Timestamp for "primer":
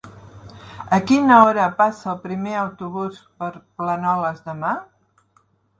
2.25-2.57